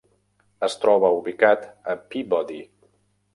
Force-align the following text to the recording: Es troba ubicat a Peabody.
Es 0.67 0.77
troba 0.85 1.11
ubicat 1.17 1.67
a 1.93 1.95
Peabody. 2.15 2.59